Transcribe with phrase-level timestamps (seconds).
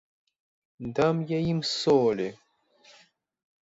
[0.79, 2.35] Дам я їм солі!